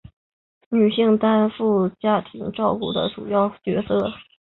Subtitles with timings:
[0.69, 4.11] 女性仍负担家庭照顾的主要角色